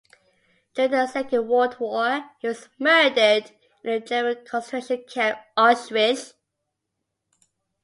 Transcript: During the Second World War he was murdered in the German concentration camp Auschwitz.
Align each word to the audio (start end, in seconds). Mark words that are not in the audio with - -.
During 0.73 0.89
the 0.93 1.05
Second 1.05 1.47
World 1.47 1.79
War 1.79 2.31
he 2.39 2.47
was 2.47 2.69
murdered 2.79 3.51
in 3.83 3.91
the 3.91 3.99
German 3.99 4.43
concentration 4.47 5.03
camp 5.07 5.37
Auschwitz. 5.55 6.33